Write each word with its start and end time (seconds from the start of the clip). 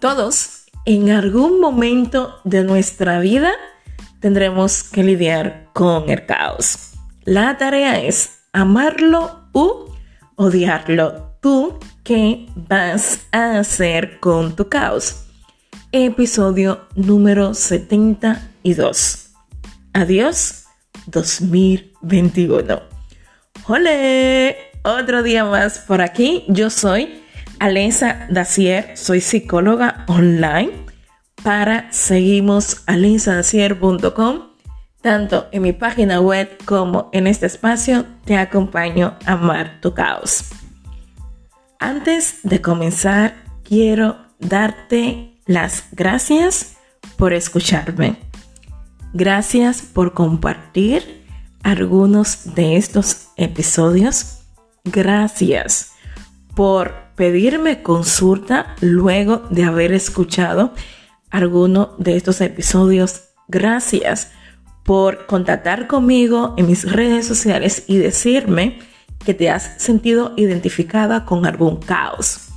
Todos, 0.00 0.64
en 0.86 1.10
algún 1.10 1.60
momento 1.60 2.40
de 2.44 2.64
nuestra 2.64 3.20
vida, 3.20 3.52
tendremos 4.20 4.82
que 4.82 5.04
lidiar 5.04 5.68
con 5.74 6.08
el 6.08 6.24
caos. 6.24 6.92
La 7.24 7.58
tarea 7.58 8.00
es 8.00 8.38
amarlo 8.54 9.42
u 9.52 9.90
odiarlo. 10.36 11.36
¿Tú 11.42 11.78
qué 12.02 12.46
vas 12.56 13.26
a 13.30 13.58
hacer 13.58 14.20
con 14.20 14.56
tu 14.56 14.70
caos? 14.70 15.26
Episodio 15.92 16.88
número 16.94 17.52
72. 17.52 19.32
Adiós 19.92 20.64
2021. 21.08 22.80
¡Hola! 23.66 23.90
Otro 24.82 25.22
día 25.22 25.44
más 25.44 25.80
por 25.80 26.00
aquí. 26.00 26.46
Yo 26.48 26.70
soy 26.70 27.19
Alenza 27.60 28.26
Dacier, 28.30 28.96
soy 28.96 29.20
psicóloga 29.20 30.06
online 30.08 30.86
para 31.42 31.92
seguimosalensadacier.com. 31.92 34.40
Tanto 35.02 35.46
en 35.52 35.62
mi 35.62 35.74
página 35.74 36.20
web 36.20 36.48
como 36.64 37.10
en 37.12 37.26
este 37.26 37.44
espacio 37.44 38.06
te 38.24 38.38
acompaño 38.38 39.14
a 39.26 39.32
amar 39.32 39.78
tu 39.82 39.92
caos. 39.92 40.44
Antes 41.78 42.38
de 42.44 42.62
comenzar, 42.62 43.34
quiero 43.62 44.16
darte 44.38 45.38
las 45.44 45.84
gracias 45.92 46.78
por 47.18 47.34
escucharme. 47.34 48.16
Gracias 49.12 49.82
por 49.82 50.14
compartir 50.14 51.26
algunos 51.62 52.54
de 52.54 52.78
estos 52.78 53.28
episodios. 53.36 54.44
Gracias 54.84 55.92
por 56.54 57.09
pedirme 57.20 57.82
consulta 57.82 58.74
luego 58.80 59.42
de 59.50 59.64
haber 59.64 59.92
escuchado 59.92 60.72
alguno 61.28 61.94
de 61.98 62.16
estos 62.16 62.40
episodios. 62.40 63.24
Gracias 63.46 64.30
por 64.84 65.26
contactar 65.26 65.86
conmigo 65.86 66.54
en 66.56 66.66
mis 66.66 66.90
redes 66.90 67.26
sociales 67.26 67.84
y 67.88 67.98
decirme 67.98 68.78
que 69.22 69.34
te 69.34 69.50
has 69.50 69.82
sentido 69.82 70.32
identificada 70.38 71.26
con 71.26 71.44
algún 71.44 71.76
caos. 71.76 72.52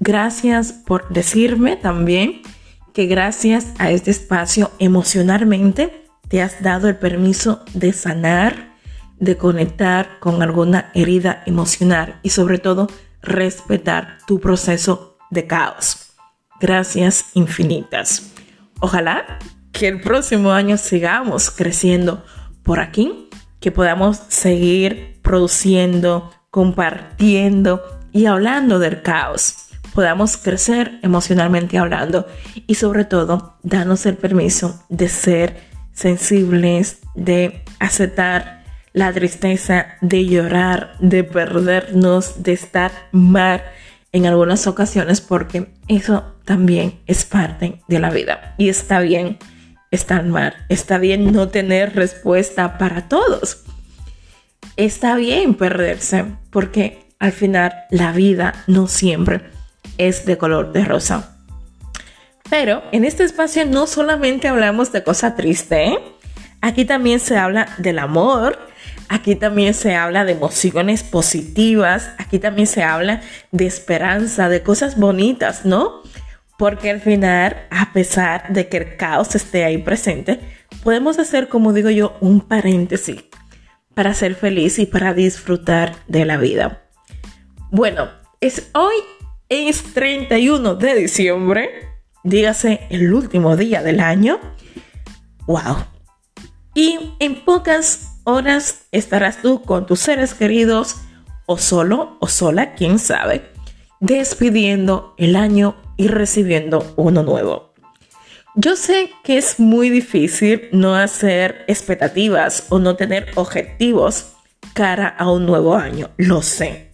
Gracias 0.00 0.72
por 0.72 1.10
decirme 1.10 1.76
también 1.76 2.40
que 2.94 3.04
gracias 3.04 3.74
a 3.76 3.90
este 3.90 4.10
espacio 4.10 4.70
emocionalmente 4.78 6.08
te 6.28 6.40
has 6.40 6.62
dado 6.62 6.88
el 6.88 6.96
permiso 6.96 7.62
de 7.74 7.92
sanar, 7.92 8.72
de 9.20 9.36
conectar 9.36 10.18
con 10.18 10.42
alguna 10.42 10.90
herida 10.94 11.42
emocional 11.44 12.18
y 12.22 12.30
sobre 12.30 12.56
todo 12.56 12.88
respetar 13.22 14.18
tu 14.26 14.40
proceso 14.40 15.16
de 15.30 15.46
caos. 15.46 16.12
Gracias 16.60 17.26
infinitas. 17.34 18.32
Ojalá 18.80 19.38
que 19.72 19.88
el 19.88 20.00
próximo 20.00 20.52
año 20.52 20.76
sigamos 20.76 21.50
creciendo 21.50 22.24
por 22.62 22.80
aquí, 22.80 23.28
que 23.60 23.72
podamos 23.72 24.20
seguir 24.28 25.20
produciendo, 25.22 26.30
compartiendo 26.50 27.82
y 28.12 28.26
hablando 28.26 28.78
del 28.78 29.02
caos. 29.02 29.56
Podamos 29.94 30.36
crecer 30.36 30.98
emocionalmente 31.02 31.78
hablando 31.78 32.26
y 32.66 32.74
sobre 32.76 33.04
todo 33.04 33.58
darnos 33.62 34.06
el 34.06 34.16
permiso 34.16 34.82
de 34.88 35.08
ser 35.08 35.60
sensibles, 35.92 36.98
de 37.14 37.64
aceptar 37.78 38.61
la 38.92 39.12
tristeza 39.12 39.96
de 40.00 40.26
llorar, 40.26 40.96
de 41.00 41.24
perdernos, 41.24 42.42
de 42.42 42.52
estar 42.52 42.92
mal 43.12 43.62
en 44.12 44.26
algunas 44.26 44.66
ocasiones 44.66 45.20
porque 45.20 45.72
eso 45.88 46.36
también 46.44 47.00
es 47.06 47.24
parte 47.24 47.80
de 47.88 47.98
la 47.98 48.10
vida. 48.10 48.54
Y 48.58 48.68
está 48.68 49.00
bien 49.00 49.38
estar 49.90 50.24
mal, 50.24 50.54
está 50.68 50.98
bien 50.98 51.32
no 51.32 51.48
tener 51.48 51.94
respuesta 51.94 52.78
para 52.78 53.08
todos. 53.08 53.64
Está 54.76 55.16
bien 55.16 55.54
perderse 55.54 56.24
porque 56.50 57.06
al 57.18 57.32
final 57.32 57.72
la 57.90 58.12
vida 58.12 58.54
no 58.66 58.86
siempre 58.86 59.42
es 59.98 60.26
de 60.26 60.38
color 60.38 60.72
de 60.72 60.84
rosa. 60.84 61.36
Pero 62.50 62.82
en 62.92 63.04
este 63.04 63.24
espacio 63.24 63.64
no 63.64 63.86
solamente 63.86 64.48
hablamos 64.48 64.92
de 64.92 65.02
cosas 65.02 65.36
tristes, 65.36 65.88
¿eh? 65.88 65.98
aquí 66.60 66.84
también 66.84 67.20
se 67.20 67.38
habla 67.38 67.68
del 67.78 67.98
amor, 67.98 68.58
Aquí 69.12 69.36
también 69.36 69.74
se 69.74 69.94
habla 69.94 70.24
de 70.24 70.32
emociones 70.32 71.02
positivas, 71.02 72.12
aquí 72.16 72.38
también 72.38 72.66
se 72.66 72.82
habla 72.82 73.20
de 73.50 73.66
esperanza, 73.66 74.48
de 74.48 74.62
cosas 74.62 74.98
bonitas, 74.98 75.66
¿no? 75.66 76.00
Porque 76.56 76.88
al 76.88 77.02
final, 77.02 77.66
a 77.70 77.92
pesar 77.92 78.50
de 78.54 78.70
que 78.70 78.78
el 78.78 78.96
caos 78.96 79.34
esté 79.34 79.66
ahí 79.66 79.76
presente, 79.76 80.40
podemos 80.82 81.18
hacer, 81.18 81.48
como 81.48 81.74
digo 81.74 81.90
yo, 81.90 82.16
un 82.22 82.40
paréntesis 82.40 83.22
para 83.92 84.14
ser 84.14 84.34
feliz 84.34 84.78
y 84.78 84.86
para 84.86 85.12
disfrutar 85.12 85.94
de 86.08 86.24
la 86.24 86.38
vida. 86.38 86.82
Bueno, 87.70 88.08
es 88.40 88.70
hoy 88.72 88.94
es 89.50 89.92
31 89.92 90.74
de 90.76 90.94
diciembre, 90.94 91.70
dígase 92.24 92.86
el 92.88 93.12
último 93.12 93.58
día 93.58 93.82
del 93.82 94.00
año. 94.00 94.40
Wow. 95.46 95.84
Y 96.74 97.12
en 97.18 97.44
pocas 97.44 98.11
horas 98.24 98.86
estarás 98.92 99.42
tú 99.42 99.62
con 99.62 99.86
tus 99.86 100.00
seres 100.00 100.34
queridos 100.34 100.96
o 101.46 101.58
solo 101.58 102.16
o 102.20 102.28
sola, 102.28 102.74
quién 102.74 102.98
sabe, 102.98 103.50
despidiendo 104.00 105.14
el 105.18 105.36
año 105.36 105.76
y 105.96 106.08
recibiendo 106.08 106.92
uno 106.96 107.22
nuevo. 107.22 107.72
Yo 108.54 108.76
sé 108.76 109.10
que 109.24 109.38
es 109.38 109.58
muy 109.58 109.88
difícil 109.88 110.68
no 110.72 110.94
hacer 110.94 111.64
expectativas 111.68 112.66
o 112.68 112.78
no 112.78 112.96
tener 112.96 113.30
objetivos 113.34 114.32
cara 114.74 115.08
a 115.08 115.30
un 115.30 115.46
nuevo 115.46 115.74
año, 115.74 116.10
lo 116.16 116.42
sé. 116.42 116.92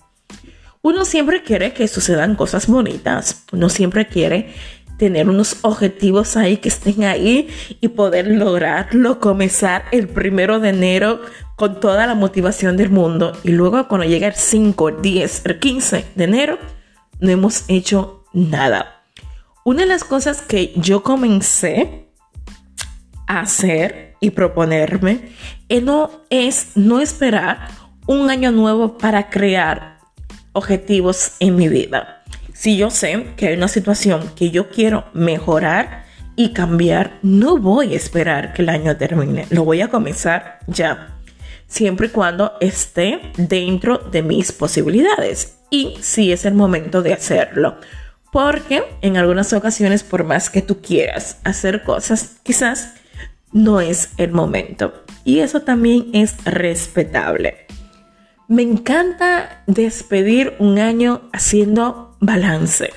Uno 0.83 1.05
siempre 1.05 1.43
quiere 1.43 1.73
que 1.73 1.89
sucedan 1.89 2.37
cosas 2.37 2.69
bonitas, 2.69 3.45
uno 3.53 3.69
siempre 3.69 4.07
quiere 4.07 4.55
tener 4.99 5.29
unos 5.29 5.59
objetivos 5.63 6.37
ahí 6.37 6.59
que 6.59 6.69
estén 6.69 7.05
ahí 7.05 7.49
y 7.81 7.89
poder 7.89 8.27
lograrlo, 8.27 9.21
comenzar 9.21 9.85
el 9.93 10.09
primero 10.09 10.61
de 10.61 10.71
enero 10.71 11.21
con 11.57 11.81
toda 11.81 12.07
la 12.07 12.15
motivación 12.15 12.77
del 12.77 12.91
mundo 12.91 13.33
y 13.45 13.53
luego 13.53 13.89
cuando 13.89 14.07
llega 14.07 14.27
el 14.27 14.35
5, 14.35 14.89
el 14.89 15.03
10, 15.03 15.47
el 15.47 15.59
15 15.59 16.05
de 16.15 16.25
enero, 16.25 16.59
no 17.21 17.31
hemos 17.31 17.65
hecho 17.69 18.25
nada. 18.33 19.05
Una 19.65 19.83
de 19.83 19.89
las 19.89 20.05
cosas 20.05 20.43
que 20.43 20.73
yo 20.77 21.03
comencé 21.03 22.11
a 23.27 23.41
hacer 23.41 24.17
y 24.21 24.31
proponerme 24.31 25.31
no 25.83 26.11
es 26.31 26.73
no 26.75 27.01
esperar 27.01 27.69
un 28.07 28.31
año 28.31 28.51
nuevo 28.51 28.99
para 28.99 29.31
crear 29.31 29.99
objetivos 30.53 31.33
en 31.41 31.57
mi 31.57 31.69
vida 31.69 32.18
si 32.59 32.77
yo 32.77 32.91
sé 32.91 33.35
que 33.37 33.47
hay 33.47 33.57
una 33.57 33.69
situación 33.69 34.33
que 34.35 34.51
yo 34.51 34.69
quiero 34.69 35.05
mejorar 35.13 36.07
y 36.35 36.53
cambiar, 36.53 37.21
no 37.23 37.57
voy 37.57 37.95
a 37.95 37.97
esperar 37.97 38.53
que 38.53 38.63
el 38.63 38.69
año 38.69 38.97
termine. 38.97 39.47
Lo 39.51 39.63
voy 39.63 39.81
a 39.81 39.87
comenzar 39.87 40.59
ya. 40.67 41.21
Siempre 41.69 42.09
y 42.09 42.11
cuando 42.11 42.55
esté 42.61 43.21
dentro 43.37 43.99
de 43.99 44.25
mis 44.25 44.51
posibilidades. 44.51 45.59
Y 45.71 45.99
si 46.01 46.33
es 46.33 46.45
el 46.47 46.55
momento 46.55 47.01
de 47.01 47.13
hacerlo. 47.13 47.77
Porque 48.33 48.83
en 49.03 49.19
algunas 49.19 49.53
ocasiones, 49.53 50.03
por 50.03 50.25
más 50.25 50.51
que 50.51 50.61
tú 50.61 50.83
quieras 50.83 51.39
hacer 51.45 51.85
cosas, 51.85 52.39
quizás 52.43 52.95
no 53.53 53.81
es 53.81 54.11
el 54.17 54.33
momento. 54.33 55.05
Y 55.25 55.39
eso 55.39 55.63
también 55.63 56.09
es 56.13 56.45
respetable. 56.45 57.69
Me 58.49 58.63
encanta 58.63 59.63
despedir 59.67 60.55
un 60.59 60.79
año 60.79 61.21
haciendo 61.35 62.17
balance. 62.19 62.91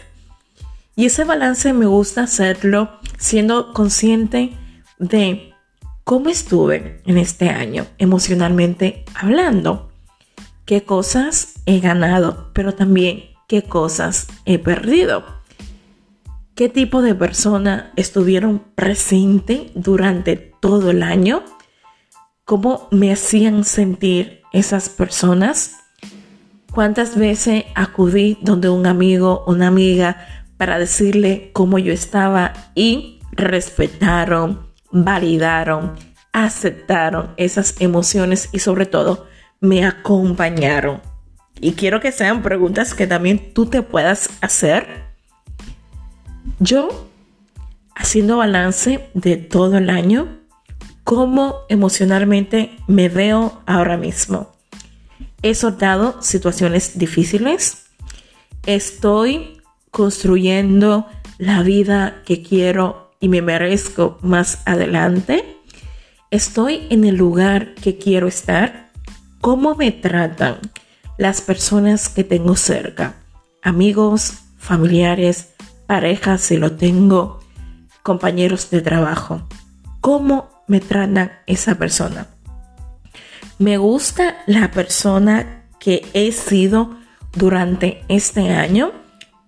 Y 0.96 1.08
ese 1.08 1.26
balance 1.26 1.74
me 1.74 1.88
gusta 1.88 2.24
hacerlo 2.24 2.90
siendo 3.18 3.74
consciente 3.74 4.54
de 4.98 5.54
cómo 6.06 6.30
estuve 6.30 7.02
en 7.06 7.18
este 7.18 7.50
año 7.50 7.86
emocionalmente 7.98 9.04
hablando. 9.14 9.92
Qué 10.64 10.86
cosas 10.86 11.56
he 11.66 11.82
ganado, 11.82 12.52
pero 12.54 12.74
también 12.74 13.26
qué 13.50 13.62
cosas 13.62 14.28
he 14.46 14.58
perdido. 14.58 15.26
¿Qué 16.56 16.70
tipo 16.70 17.02
de 17.02 17.14
persona 17.14 17.92
estuvieron 17.98 18.60
presente 18.74 19.70
durante 19.76 20.38
todo 20.38 20.92
el 20.92 21.04
año? 21.04 21.44
¿Cómo 22.46 22.88
me 22.92 23.12
hacían 23.12 23.66
sentir 23.66 24.41
esas 24.52 24.90
personas? 24.90 25.78
¿Cuántas 26.72 27.18
veces 27.18 27.66
acudí 27.76 28.38
donde 28.42 28.70
un 28.70 28.86
amigo, 28.86 29.44
una 29.48 29.68
amiga, 29.68 30.26
para 30.58 30.80
decirle 30.80 31.52
cómo 31.54 31.80
yo 31.80 31.92
estaba 31.92 32.54
y 32.76 33.20
respetaron, 33.32 34.68
validaron, 34.92 35.96
aceptaron 36.32 37.34
esas 37.38 37.76
emociones 37.80 38.50
y 38.52 38.60
sobre 38.60 38.86
todo 38.86 39.28
me 39.60 39.86
acompañaron? 39.86 41.02
Y 41.60 41.74
quiero 41.74 42.00
que 42.00 42.12
sean 42.12 42.42
preguntas 42.42 42.94
que 42.94 43.06
también 43.06 43.54
tú 43.54 43.66
te 43.66 43.82
puedas 43.82 44.30
hacer. 44.42 45.12
Yo, 46.60 47.10
haciendo 47.96 48.38
balance 48.38 49.10
de 49.14 49.38
todo 49.38 49.78
el 49.78 49.90
año, 49.90 50.41
cómo 51.04 51.56
emocionalmente 51.70 52.78
me 52.88 53.10
veo 53.10 53.62
ahora 53.66 53.98
mismo. 53.98 54.52
He 55.42 55.56
soltado 55.56 56.22
situaciones 56.22 56.98
difíciles. 56.98 57.86
Estoy 58.66 59.62
construyendo 59.90 61.08
la 61.38 61.64
vida 61.64 62.22
que 62.26 62.44
quiero 62.44 63.12
y 63.20 63.28
me 63.30 63.42
merezco 63.42 64.20
más 64.22 64.62
adelante. 64.66 65.58
Estoy 66.30 66.88
en 66.90 67.06
el 67.06 67.16
lugar 67.16 67.74
que 67.76 67.98
quiero 67.98 68.28
estar. 68.28 68.92
¿Cómo 69.42 69.76
me 69.76 69.92
tratan 69.92 70.60
las 71.18 71.42
personas 71.42 72.10
que 72.10 72.24
tengo 72.24 72.56
cerca? 72.56 73.16
Amigos, 73.64 74.36
familiares, 74.58 75.50
parejas 75.88 76.42
si 76.42 76.58
lo 76.58 76.74
tengo, 76.74 77.40
compañeros 78.04 78.70
de 78.70 78.82
trabajo. 78.82 79.42
¿Cómo 80.00 80.51
me 80.72 80.80
tratan 80.80 81.34
esa 81.48 81.76
persona? 81.76 82.28
Me 83.60 83.78
gusta 83.78 84.38
la 84.48 84.72
persona 84.72 85.68
que 85.82 86.08
he 86.14 86.32
sido 86.32 86.98
durante 87.34 88.06
este 88.08 88.52
año. 88.52 88.94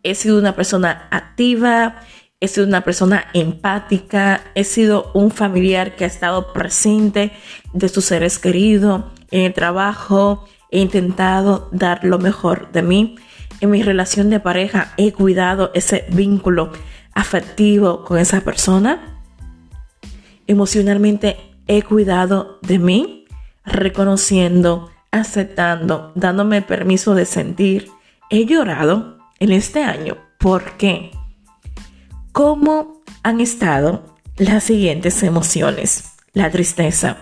He 0.03 0.15
sido 0.15 0.37
una 0.37 0.53
persona 0.53 1.07
activa, 1.11 2.01
he 2.41 2.49
sido 2.49 2.67
una 2.67 2.81
persona 2.81 3.27
empática, 3.33 4.41
he 4.53 4.65
sido 4.65 5.11
un 5.13 5.31
familiar 5.31 5.95
que 5.95 6.03
ha 6.03 6.07
estado 6.07 6.51
presente 6.51 7.31
de 7.71 7.87
sus 7.87 8.03
seres 8.03 8.37
queridos 8.37 9.05
en 9.31 9.43
el 9.43 9.53
trabajo, 9.53 10.43
he 10.71 10.79
intentado 10.79 11.69
dar 11.71 12.03
lo 12.03 12.19
mejor 12.19 12.73
de 12.73 12.81
mí. 12.81 13.15
En 13.61 13.71
mi 13.71 13.81
relación 13.81 14.29
de 14.29 14.41
pareja 14.41 14.93
he 14.97 15.13
cuidado 15.13 15.71
ese 15.73 16.05
vínculo 16.09 16.73
afectivo 17.13 18.03
con 18.03 18.17
esa 18.17 18.41
persona. 18.41 19.12
Emocionalmente 20.47 21.37
he 21.67 21.81
cuidado 21.83 22.59
de 22.61 22.79
mí, 22.79 23.25
reconociendo, 23.65 24.91
aceptando, 25.11 26.11
dándome 26.15 26.61
permiso 26.61 27.15
de 27.15 27.25
sentir. 27.25 27.89
He 28.29 28.45
llorado 28.45 29.19
en 29.39 29.51
este 29.51 29.83
año. 29.83 30.17
¿Por 30.39 30.77
qué? 30.77 31.11
¿Cómo 32.31 33.01
han 33.21 33.39
estado 33.39 34.17
las 34.37 34.65
siguientes 34.65 35.23
emociones? 35.23 36.15
La 36.33 36.51
tristeza. 36.51 37.17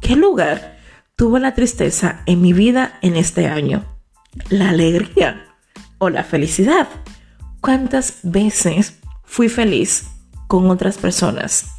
¿Qué 0.00 0.16
lugar 0.16 0.78
tuvo 1.16 1.38
la 1.38 1.54
tristeza 1.54 2.22
en 2.26 2.42
mi 2.42 2.52
vida 2.52 2.98
en 3.02 3.16
este 3.16 3.46
año? 3.46 3.84
La 4.50 4.70
alegría 4.70 5.46
o 5.98 6.10
la 6.10 6.24
felicidad. 6.24 6.88
¿Cuántas 7.60 8.18
veces 8.22 8.98
fui 9.24 9.48
feliz 9.48 10.06
con 10.48 10.70
otras 10.70 10.98
personas? 10.98 11.77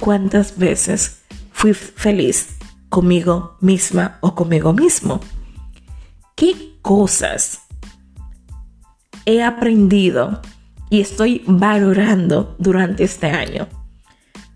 ¿Cuántas 0.00 0.58
veces 0.58 1.22
fui 1.52 1.74
feliz 1.74 2.56
conmigo 2.88 3.56
misma 3.60 4.18
o 4.20 4.34
conmigo 4.34 4.72
mismo? 4.72 5.20
¿Qué 6.34 6.78
cosas 6.82 7.60
he 9.26 9.42
aprendido 9.42 10.40
y 10.88 11.00
estoy 11.00 11.42
valorando 11.46 12.56
durante 12.58 13.04
este 13.04 13.28
año. 13.28 13.68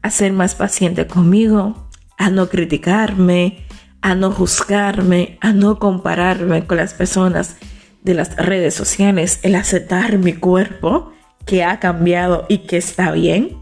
A 0.02 0.10
ser 0.10 0.32
más 0.32 0.54
paciente 0.54 1.06
conmigo, 1.06 1.88
a 2.18 2.30
no 2.30 2.48
criticarme, 2.48 3.66
a 4.02 4.14
no 4.14 4.32
juzgarme, 4.32 5.38
a 5.40 5.52
no 5.52 5.78
compararme 5.78 6.66
con 6.66 6.76
las 6.76 6.92
personas 6.92 7.56
de 8.02 8.14
las 8.14 8.36
redes 8.36 8.74
sociales, 8.74 9.40
el 9.42 9.54
aceptar 9.54 10.18
mi 10.18 10.34
cuerpo 10.34 11.12
que 11.46 11.64
ha 11.64 11.78
cambiado 11.78 12.44
y 12.48 12.58
que 12.58 12.76
está 12.76 13.12
bien. 13.12 13.56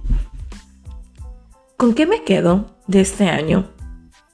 ¿Con 1.83 1.95
qué 1.95 2.07
me 2.07 2.23
quedo 2.23 2.77
de 2.87 3.01
este 3.01 3.29
año? 3.29 3.69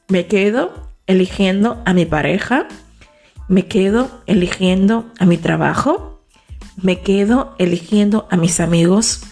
Me 0.08 0.26
quedo 0.26 0.92
eligiendo 1.06 1.82
a 1.86 1.94
mi 1.94 2.04
pareja, 2.04 2.68
me 3.48 3.66
quedo 3.66 4.22
eligiendo 4.26 5.10
a 5.18 5.24
mi 5.24 5.38
trabajo, 5.38 6.22
me 6.76 7.00
quedo 7.00 7.54
eligiendo 7.58 8.28
a 8.30 8.36
mis 8.36 8.60
amigos, 8.60 9.22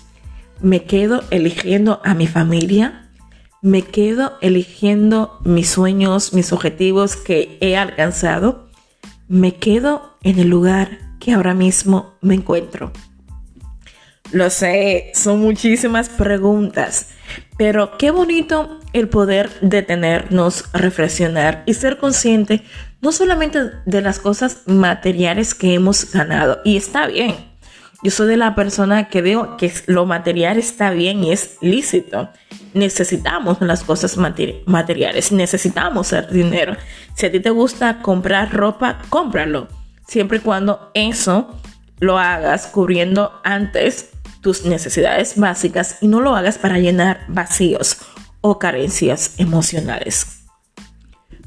me 0.62 0.84
quedo 0.84 1.24
eligiendo 1.30 2.00
a 2.04 2.14
mi 2.14 2.26
familia, 2.26 3.10
me 3.60 3.82
quedo 3.82 4.38
eligiendo 4.40 5.38
mis 5.44 5.68
sueños, 5.68 6.32
mis 6.32 6.54
objetivos 6.54 7.16
que 7.16 7.58
he 7.60 7.76
alcanzado, 7.76 8.70
me 9.28 9.56
quedo 9.56 10.16
en 10.22 10.38
el 10.38 10.48
lugar 10.48 11.00
que 11.20 11.34
ahora 11.34 11.52
mismo 11.52 12.14
me 12.22 12.36
encuentro. 12.36 12.94
Lo 14.32 14.48
sé, 14.48 15.12
son 15.14 15.42
muchísimas 15.42 16.08
preguntas, 16.08 17.10
pero 17.56 17.96
qué 17.96 18.10
bonito 18.10 18.80
el 18.92 19.08
poder 19.08 19.50
detenernos, 19.60 20.64
reflexionar 20.72 21.62
y 21.66 21.74
ser 21.74 21.98
consciente 21.98 22.62
no 23.00 23.12
solamente 23.12 23.70
de 23.84 24.00
las 24.00 24.18
cosas 24.18 24.62
materiales 24.66 25.54
que 25.54 25.74
hemos 25.74 26.10
ganado, 26.12 26.60
y 26.64 26.76
está 26.76 27.06
bien. 27.06 27.36
Yo 28.02 28.10
soy 28.10 28.28
de 28.28 28.36
la 28.36 28.54
persona 28.54 29.08
que 29.08 29.22
veo 29.22 29.56
que 29.56 29.72
lo 29.86 30.06
material 30.06 30.58
está 30.58 30.90
bien 30.90 31.24
y 31.24 31.32
es 31.32 31.56
lícito. 31.60 32.30
Necesitamos 32.74 33.60
las 33.60 33.84
cosas 33.84 34.16
materiales, 34.16 35.32
necesitamos 35.32 36.12
el 36.12 36.28
dinero. 36.28 36.76
Si 37.14 37.26
a 37.26 37.32
ti 37.32 37.40
te 37.40 37.50
gusta 37.50 38.02
comprar 38.02 38.52
ropa, 38.52 38.98
cómpralo. 39.08 39.68
Siempre 40.06 40.38
y 40.38 40.40
cuando 40.40 40.90
eso 40.94 41.58
lo 41.98 42.18
hagas 42.18 42.66
cubriendo 42.66 43.40
antes 43.44 44.10
tus 44.46 44.64
necesidades 44.64 45.36
básicas 45.36 45.98
y 46.00 46.06
no 46.06 46.20
lo 46.20 46.36
hagas 46.36 46.56
para 46.56 46.78
llenar 46.78 47.24
vacíos 47.26 47.96
o 48.42 48.60
carencias 48.60 49.32
emocionales. 49.38 50.44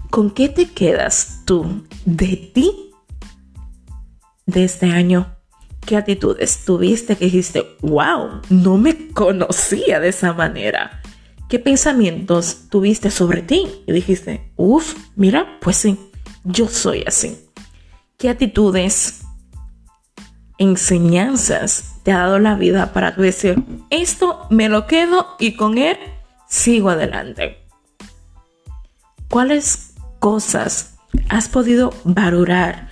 ¿Con 0.10 0.31
qué 0.31 0.50
te 0.50 0.69
quedas 0.69 1.44
tú 1.46 1.86
de 2.04 2.51
ti 2.54 2.92
de 4.48 4.66
este 4.66 4.88
año? 4.88 5.34
¿Qué 5.86 5.96
actitudes 5.96 6.66
tuviste 6.66 7.16
que 7.16 7.24
dijiste, 7.24 7.78
wow, 7.80 8.42
no 8.50 8.78
me 8.78 9.13
conocía 9.13 10.01
de 10.01 10.10
esa 10.10 10.34
manera? 10.34 11.01
¿Qué 11.48 11.57
pensamientos 11.57 12.68
tuviste 12.69 13.12
sobre 13.12 13.44
ti? 13.44 13.66
Y 13.88 13.94
dijiste, 13.94 14.51
uff, 14.57 14.94
mira, 15.16 15.57
pues 15.62 15.78
sí, 15.78 15.98
yo 16.44 16.68
soy 16.68 17.06
así. 17.07 17.46
¿Qué 18.18 18.28
actitudes, 18.28 19.22
enseñanzas 20.60 21.96
te 22.04 22.12
ha 22.12 22.20
dado 22.20 22.38
la 22.38 22.56
vida 22.56 22.94
para 22.94 23.12
decir, 23.12 23.63
esto 23.89 24.46
me 24.51 24.70
lo 24.70 24.86
quedo 24.86 25.36
y 25.39 25.56
con 25.56 25.78
él 25.80 25.98
sigo 26.48 26.89
adelante? 26.89 27.58
¿Cuáles 29.30 29.94
cosas 30.20 30.98
has 31.30 31.50
podido 31.50 31.94
valorar 32.04 32.89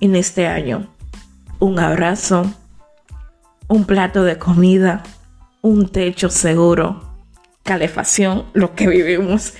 en 0.00 0.16
este 0.16 0.46
año? 0.48 0.88
Un 1.58 1.78
abrazo, 1.78 2.52
un 3.68 3.84
plato 3.84 4.24
de 4.24 4.38
comida, 4.38 5.02
un 5.62 5.88
techo 5.88 6.30
seguro, 6.30 7.02
calefacción, 7.62 8.46
lo 8.54 8.74
que 8.74 8.88
vivimos 8.88 9.54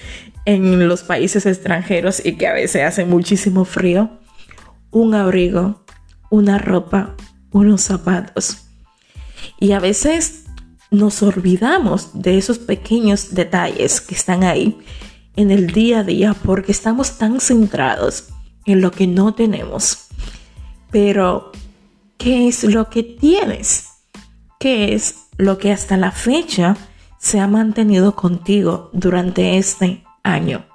en 0.47 0.89
los 0.89 1.03
países 1.03 1.45
extranjeros 1.47 2.25
y 2.25 2.37
que 2.37 2.47
a 2.47 2.55
veces 2.55 2.85
hace 2.85 3.05
muchísimo 3.05 3.65
frío, 3.65 4.11
un 4.91 5.15
abrigo, 5.15 5.85
una 6.31 6.59
ropa, 6.59 7.15
unos 7.53 7.83
zapatos. 7.83 8.59
Y 9.59 9.73
a 9.73 9.81
veces 9.81 10.45
nos 10.91 11.23
olvidamos 11.23 12.11
de 12.15 12.39
esos 12.39 12.59
pequeños 12.59 13.35
detalles 13.35 14.01
que 14.01 14.15
están 14.15 14.43
ahí 14.45 14.79
en 15.37 15.51
el 15.51 15.69
día 15.69 16.01
a 16.01 16.05
día 16.05 16.35
porque 16.35 16.73
estamos 16.73 17.19
tan 17.19 17.41
centrados 17.41 18.29
en 18.67 18.81
lo 18.81 18.91
que 18.91 19.07
no 19.07 19.35
tenemos. 19.35 20.09
Pero, 20.91 21.53
¿qué 22.19 22.49
es 22.49 22.65
lo 22.65 22.91
que 22.91 23.03
tienes? 23.03 23.87
¿Qué 24.59 24.95
es 24.95 25.27
lo 25.37 25.59
que 25.59 25.73
hasta 25.73 25.97
la 25.97 26.11
fecha 26.11 26.77
se 27.19 27.39
ha 27.39 27.47
mantenido 27.47 28.17
contigo 28.17 28.91
durante 28.93 29.57
este 29.57 30.05
año? 30.23 30.67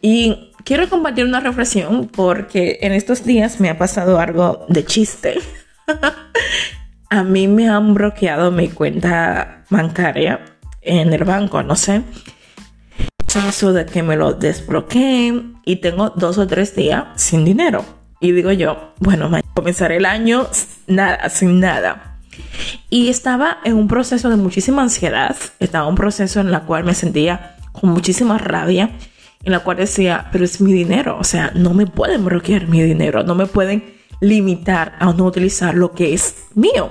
Y 0.00 0.52
quiero 0.66 0.90
compartir 0.90 1.24
una 1.24 1.40
reflexión 1.40 2.08
porque 2.08 2.78
en 2.82 2.92
estos 2.92 3.24
días 3.24 3.58
me 3.58 3.70
ha 3.70 3.78
pasado 3.78 4.20
algo 4.20 4.66
de 4.68 4.84
chiste. 4.84 5.38
a 7.08 7.22
mí 7.22 7.48
me 7.48 7.70
han 7.70 7.94
bloqueado 7.94 8.50
mi 8.50 8.68
cuenta 8.68 9.64
bancaria 9.70 10.40
en 10.82 11.14
el 11.14 11.24
banco, 11.24 11.62
no 11.62 11.74
sé 11.74 12.02
eso 13.44 13.72
de 13.72 13.86
que 13.86 14.02
me 14.02 14.16
lo 14.16 14.32
desbloqueen 14.32 15.60
y 15.64 15.76
tengo 15.76 16.10
dos 16.10 16.38
o 16.38 16.46
tres 16.46 16.74
días 16.74 17.04
sin 17.16 17.44
dinero. 17.44 17.84
Y 18.20 18.32
digo 18.32 18.50
yo, 18.52 18.94
bueno, 18.98 19.30
comenzaré 19.54 19.96
el 19.96 20.06
año 20.06 20.48
nada, 20.86 21.28
sin 21.28 21.60
nada. 21.60 22.18
Y 22.88 23.08
estaba 23.08 23.58
en 23.64 23.74
un 23.74 23.88
proceso 23.88 24.30
de 24.30 24.36
muchísima 24.36 24.82
ansiedad, 24.82 25.36
estaba 25.58 25.84
en 25.84 25.90
un 25.90 25.96
proceso 25.96 26.40
en 26.40 26.48
el 26.48 26.62
cual 26.62 26.84
me 26.84 26.94
sentía 26.94 27.56
con 27.72 27.90
muchísima 27.90 28.38
rabia, 28.38 28.90
en 29.46 29.52
la 29.52 29.60
cual 29.60 29.76
decía, 29.76 30.28
pero 30.32 30.44
es 30.44 30.60
mi 30.60 30.72
dinero, 30.72 31.16
o 31.20 31.24
sea, 31.24 31.52
no 31.54 31.72
me 31.72 31.86
pueden 31.86 32.24
bloquear 32.24 32.66
mi 32.66 32.82
dinero, 32.82 33.22
no 33.22 33.36
me 33.36 33.46
pueden 33.46 33.94
limitar 34.20 34.96
a 34.98 35.12
no 35.12 35.24
utilizar 35.24 35.76
lo 35.76 35.92
que 35.92 36.12
es 36.12 36.46
mío. 36.56 36.90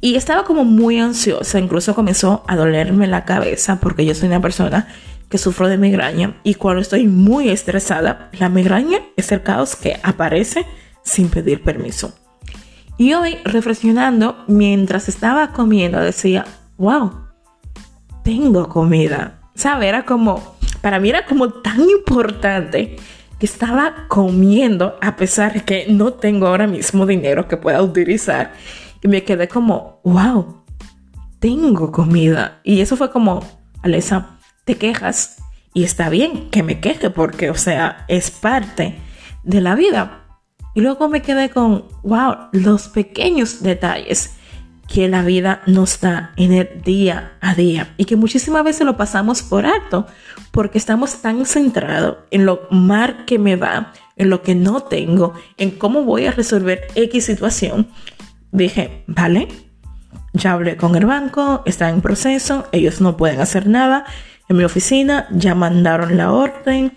Y 0.00 0.14
estaba 0.14 0.44
como 0.44 0.64
muy 0.64 0.98
ansiosa, 0.98 1.58
incluso 1.58 1.94
comenzó 1.94 2.44
a 2.48 2.56
dolerme 2.56 3.06
la 3.06 3.26
cabeza 3.26 3.78
porque 3.78 4.06
yo 4.06 4.14
soy 4.14 4.28
una 4.28 4.40
persona 4.40 4.88
que 5.28 5.36
sufro 5.36 5.68
de 5.68 5.76
migraña 5.76 6.40
y 6.44 6.54
cuando 6.54 6.80
estoy 6.80 7.06
muy 7.06 7.50
estresada, 7.50 8.30
la 8.32 8.48
migraña 8.48 9.00
es 9.18 9.30
el 9.30 9.42
caos 9.42 9.76
que 9.76 10.00
aparece 10.02 10.64
sin 11.02 11.28
pedir 11.28 11.62
permiso. 11.62 12.14
Y 12.96 13.12
hoy, 13.12 13.36
reflexionando, 13.44 14.44
mientras 14.46 15.10
estaba 15.10 15.52
comiendo, 15.52 16.00
decía, 16.00 16.46
wow, 16.78 17.12
tengo 18.24 18.66
comida. 18.70 19.40
¿Sabe? 19.54 19.88
Era 19.88 20.06
como, 20.06 20.56
para 20.80 21.00
mí 21.00 21.10
era 21.10 21.26
como 21.26 21.50
tan 21.50 21.80
importante 21.88 22.96
que 23.38 23.46
estaba 23.46 24.06
comiendo 24.08 24.98
a 25.00 25.16
pesar 25.16 25.54
de 25.54 25.60
que 25.60 25.86
no 25.88 26.12
tengo 26.12 26.46
ahora 26.46 26.66
mismo 26.66 27.06
dinero 27.06 27.48
que 27.48 27.56
pueda 27.56 27.82
utilizar. 27.82 28.52
Y 29.02 29.08
me 29.08 29.24
quedé 29.24 29.48
como, 29.48 30.00
wow, 30.04 30.62
tengo 31.38 31.90
comida. 31.90 32.60
Y 32.64 32.80
eso 32.80 32.96
fue 32.96 33.10
como, 33.10 33.40
Alesa, 33.82 34.38
te 34.64 34.76
quejas. 34.76 35.38
Y 35.72 35.84
está 35.84 36.10
bien 36.10 36.50
que 36.50 36.62
me 36.62 36.80
queje 36.80 37.10
porque, 37.10 37.48
o 37.50 37.54
sea, 37.54 38.04
es 38.08 38.30
parte 38.30 38.98
de 39.42 39.60
la 39.60 39.74
vida. 39.74 40.26
Y 40.74 40.82
luego 40.82 41.08
me 41.08 41.22
quedé 41.22 41.48
con, 41.48 41.86
wow, 42.02 42.48
los 42.52 42.88
pequeños 42.88 43.62
detalles 43.62 44.34
que 44.92 45.08
la 45.08 45.22
vida 45.22 45.62
nos 45.66 46.00
da 46.00 46.32
en 46.36 46.52
el 46.52 46.82
día 46.82 47.32
a 47.40 47.54
día 47.54 47.94
y 47.96 48.06
que 48.06 48.16
muchísimas 48.16 48.64
veces 48.64 48.84
lo 48.84 48.96
pasamos 48.96 49.42
por 49.42 49.64
alto 49.64 50.06
porque 50.50 50.78
estamos 50.78 51.22
tan 51.22 51.46
centrados 51.46 52.16
en 52.32 52.44
lo 52.44 52.66
mal 52.72 53.24
que 53.24 53.38
me 53.38 53.54
va, 53.54 53.92
en 54.16 54.30
lo 54.30 54.42
que 54.42 54.56
no 54.56 54.82
tengo, 54.82 55.34
en 55.58 55.70
cómo 55.70 56.02
voy 56.02 56.26
a 56.26 56.32
resolver 56.32 56.88
X 56.96 57.24
situación. 57.24 57.86
Dije, 58.50 59.04
vale, 59.06 59.46
ya 60.32 60.52
hablé 60.52 60.76
con 60.76 60.96
el 60.96 61.06
banco, 61.06 61.62
está 61.66 61.88
en 61.88 62.00
proceso, 62.00 62.66
ellos 62.72 63.00
no 63.00 63.16
pueden 63.16 63.40
hacer 63.40 63.68
nada. 63.68 64.06
En 64.48 64.56
mi 64.56 64.64
oficina 64.64 65.28
ya 65.30 65.54
mandaron 65.54 66.16
la 66.16 66.32
orden, 66.32 66.96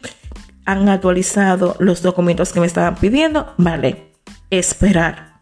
han 0.65 0.89
actualizado 0.89 1.75
los 1.77 2.01
documentos 2.01 2.51
que 2.53 2.59
me 2.59 2.65
estaban 2.65 2.95
pidiendo. 2.95 3.53
Vale, 3.57 4.13
esperar. 4.49 5.41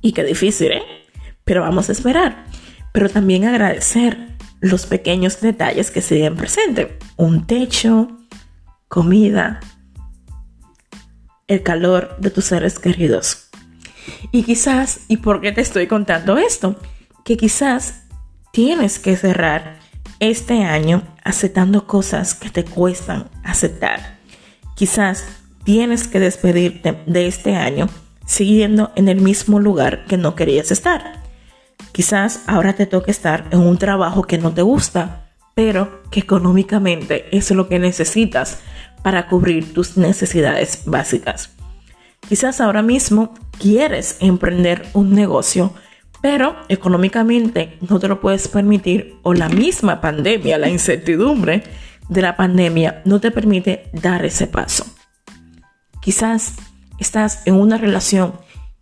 Y 0.00 0.12
qué 0.12 0.24
difícil, 0.24 0.72
¿eh? 0.72 1.03
Pero 1.44 1.62
vamos 1.62 1.88
a 1.88 1.92
esperar. 1.92 2.46
Pero 2.92 3.08
también 3.08 3.44
agradecer 3.44 4.36
los 4.60 4.86
pequeños 4.86 5.40
detalles 5.40 5.90
que 5.90 6.00
se 6.00 6.16
den 6.16 6.36
presentes. 6.36 6.88
Un 7.16 7.46
techo, 7.46 8.08
comida, 8.88 9.60
el 11.48 11.62
calor 11.62 12.16
de 12.18 12.30
tus 12.30 12.46
seres 12.46 12.78
queridos. 12.78 13.50
Y 14.32 14.42
quizás, 14.44 15.00
¿y 15.08 15.18
por 15.18 15.40
qué 15.40 15.52
te 15.52 15.60
estoy 15.60 15.86
contando 15.86 16.38
esto? 16.38 16.76
Que 17.24 17.36
quizás 17.36 18.04
tienes 18.52 18.98
que 18.98 19.16
cerrar 19.16 19.78
este 20.20 20.62
año 20.62 21.02
aceptando 21.24 21.86
cosas 21.86 22.34
que 22.34 22.50
te 22.50 22.64
cuestan 22.64 23.28
aceptar. 23.42 24.18
Quizás 24.76 25.24
tienes 25.64 26.06
que 26.06 26.20
despedirte 26.20 27.02
de 27.06 27.26
este 27.26 27.56
año 27.56 27.88
siguiendo 28.26 28.92
en 28.96 29.08
el 29.08 29.20
mismo 29.20 29.60
lugar 29.60 30.06
que 30.06 30.16
no 30.16 30.34
querías 30.34 30.70
estar. 30.70 31.23
Quizás 31.92 32.42
ahora 32.46 32.74
te 32.74 32.86
toque 32.86 33.10
estar 33.10 33.46
en 33.50 33.60
un 33.60 33.78
trabajo 33.78 34.22
que 34.24 34.38
no 34.38 34.52
te 34.52 34.62
gusta, 34.62 35.30
pero 35.54 36.02
que 36.10 36.20
económicamente 36.20 37.26
es 37.36 37.50
lo 37.50 37.68
que 37.68 37.78
necesitas 37.78 38.60
para 39.02 39.28
cubrir 39.28 39.72
tus 39.72 39.96
necesidades 39.96 40.82
básicas. 40.86 41.50
Quizás 42.28 42.60
ahora 42.60 42.82
mismo 42.82 43.34
quieres 43.58 44.16
emprender 44.20 44.86
un 44.94 45.14
negocio, 45.14 45.74
pero 46.22 46.56
económicamente 46.68 47.76
no 47.88 47.98
te 47.98 48.08
lo 48.08 48.20
puedes 48.20 48.48
permitir 48.48 49.16
o 49.22 49.34
la 49.34 49.48
misma 49.48 50.00
pandemia, 50.00 50.58
la 50.58 50.70
incertidumbre 50.70 51.64
de 52.08 52.22
la 52.22 52.36
pandemia 52.36 53.02
no 53.04 53.20
te 53.20 53.30
permite 53.30 53.90
dar 53.92 54.24
ese 54.24 54.46
paso. 54.46 54.86
Quizás 56.00 56.54
estás 56.98 57.42
en 57.46 57.54
una 57.54 57.76
relación 57.76 58.34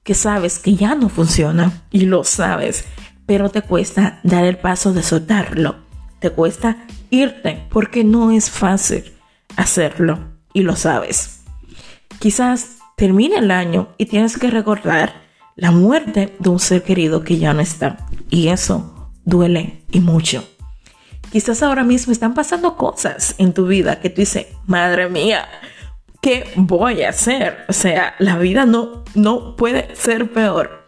que 0.03 0.15
sabes 0.15 0.59
que 0.59 0.75
ya 0.75 0.95
no 0.95 1.09
funciona 1.09 1.83
y 1.91 2.07
lo 2.07 2.25
sabes 2.25 2.85
pero 3.27 3.49
te 3.49 3.63
cuesta 3.63 4.21
dar 4.23 4.45
el 4.45 4.59
paso 4.59 4.93
de 4.93 5.03
soltarlo. 5.03 5.77
Te 6.19 6.31
cuesta 6.31 6.85
irte 7.11 7.67
porque 7.71 8.05
no 8.05 8.31
es 8.31 8.51
fácil 8.51 9.05
hacerlo 9.57 10.19
y 10.53 10.63
lo 10.63 10.77
sabes. 10.77 11.41
Quizás 12.19 12.77
termine 12.97 13.37
el 13.37 13.51
año 13.51 13.89
y 13.99 14.07
tienes 14.07 14.39
que 14.39 14.51
recordar 14.51 15.23
la 15.57 15.71
muerte 15.71 16.37
de 16.39 16.49
un 16.49 16.59
ser 16.59 16.83
querido 16.83 17.25
que 17.25 17.39
ya 17.39 17.53
no 17.53 17.61
está 17.61 18.07
y 18.31 18.49
eso 18.49 19.11
duele 19.25 19.83
y 19.91 20.01
mucho. 20.01 20.47
Quizás 21.31 21.63
ahora 21.63 21.85
mismo 21.85 22.13
están 22.13 22.35
pasando 22.35 22.77
cosas 22.77 23.35
en 23.39 23.55
tu 23.55 23.67
vida 23.67 24.01
que 24.01 24.11
tú 24.11 24.21
dices, 24.21 24.47
madre 24.67 25.09
mía, 25.09 25.49
¿qué 26.23 26.51
voy 26.57 27.03
a 27.03 27.11
hacer? 27.11 27.67
O 27.69 27.75
sea, 27.75 28.15
la 28.19 28.39
vida 28.39 28.65
no, 28.65 29.05
no 29.15 29.57
puede 29.57 29.95
ser 29.95 30.33
peor, 30.33 30.87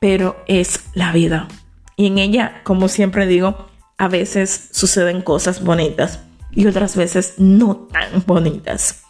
pero 0.00 0.36
es 0.46 0.84
la 0.92 1.12
vida. 1.12 1.48
Y 1.96 2.08
en 2.08 2.18
ella, 2.18 2.60
como 2.64 2.88
siempre 2.88 3.26
digo, 3.26 3.68
a 3.96 4.08
veces 4.08 4.68
suceden 4.72 5.22
cosas 5.22 5.62
bonitas 5.62 6.20
y 6.50 6.66
otras 6.66 6.96
veces 6.96 7.34
no 7.38 7.88
tan 7.92 8.24
bonitas. 8.26 9.04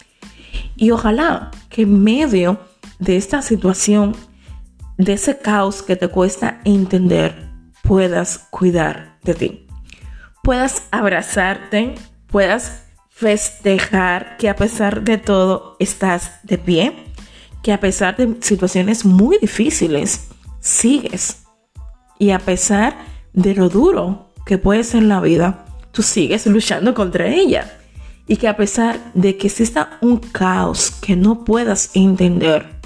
Y 0.76 0.90
ojalá 0.90 1.50
que 1.70 1.82
en 1.82 2.04
medio 2.04 2.60
de 2.98 3.16
esta 3.16 3.42
situación, 3.42 4.14
de 4.98 5.14
ese 5.14 5.38
caos 5.38 5.82
que 5.82 5.96
te 5.96 6.08
cuesta 6.08 6.60
entender, 6.64 7.48
puedas 7.82 8.38
cuidar 8.50 9.18
de 9.24 9.34
ti. 9.34 9.66
Puedas 10.42 10.88
abrazarte, 10.90 11.94
puedas 12.26 12.83
festejar 13.24 14.36
que 14.36 14.50
a 14.50 14.54
pesar 14.54 15.02
de 15.02 15.16
todo 15.16 15.76
estás 15.78 16.32
de 16.42 16.58
pie, 16.58 16.92
que 17.62 17.72
a 17.72 17.80
pesar 17.80 18.18
de 18.18 18.36
situaciones 18.42 19.06
muy 19.06 19.38
difíciles, 19.38 20.28
sigues 20.60 21.44
y 22.18 22.32
a 22.32 22.38
pesar 22.38 22.98
de 23.32 23.54
lo 23.54 23.70
duro 23.70 24.34
que 24.44 24.58
puede 24.58 24.84
ser 24.84 25.04
la 25.04 25.22
vida, 25.22 25.64
tú 25.90 26.02
sigues 26.02 26.46
luchando 26.46 26.92
contra 26.92 27.26
ella. 27.26 27.78
Y 28.26 28.36
que 28.36 28.46
a 28.46 28.58
pesar 28.58 29.00
de 29.14 29.38
que 29.38 29.46
exista 29.46 29.96
un 30.02 30.18
caos 30.18 30.90
que 30.90 31.16
no 31.16 31.44
puedas 31.44 31.92
entender, 31.94 32.78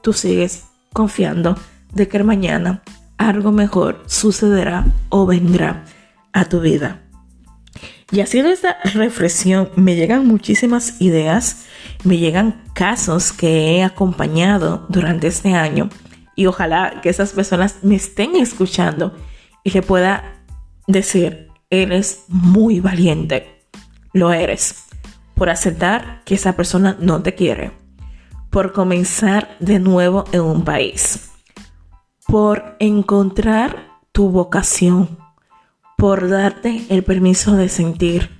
tú 0.00 0.14
sigues 0.14 0.64
confiando 0.94 1.58
de 1.92 2.08
que 2.08 2.24
mañana 2.24 2.82
algo 3.18 3.52
mejor 3.52 4.02
sucederá 4.06 4.86
o 5.10 5.26
vendrá 5.26 5.84
a 6.32 6.46
tu 6.46 6.60
vida. 6.60 7.05
Y 8.12 8.20
haciendo 8.20 8.50
esta 8.50 8.78
reflexión 8.94 9.70
me 9.74 9.96
llegan 9.96 10.26
muchísimas 10.26 11.00
ideas, 11.00 11.66
me 12.04 12.18
llegan 12.18 12.62
casos 12.72 13.32
que 13.32 13.76
he 13.76 13.84
acompañado 13.84 14.86
durante 14.88 15.26
este 15.26 15.54
año 15.54 15.88
y 16.36 16.46
ojalá 16.46 17.00
que 17.02 17.08
esas 17.08 17.32
personas 17.32 17.78
me 17.82 17.96
estén 17.96 18.36
escuchando 18.36 19.16
y 19.64 19.70
le 19.70 19.82
pueda 19.82 20.44
decir, 20.86 21.48
eres 21.70 22.24
muy 22.28 22.78
valiente, 22.78 23.64
lo 24.12 24.32
eres, 24.32 24.84
por 25.34 25.50
aceptar 25.50 26.22
que 26.24 26.36
esa 26.36 26.54
persona 26.54 26.96
no 27.00 27.22
te 27.22 27.34
quiere, 27.34 27.72
por 28.50 28.72
comenzar 28.72 29.56
de 29.58 29.80
nuevo 29.80 30.24
en 30.30 30.42
un 30.42 30.62
país, 30.64 31.32
por 32.26 32.76
encontrar 32.78 33.98
tu 34.12 34.30
vocación, 34.30 35.18
por 35.96 36.28
darte 36.28 36.84
el 36.90 37.02
permiso 37.02 37.56
de 37.56 37.68
sentir, 37.68 38.30